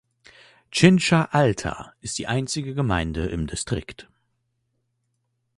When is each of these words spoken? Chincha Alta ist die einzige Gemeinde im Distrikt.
Chincha 0.71 1.29
Alta 1.31 1.93
ist 2.01 2.17
die 2.17 2.25
einzige 2.25 2.73
Gemeinde 2.73 3.27
im 3.27 3.45
Distrikt. 3.45 4.07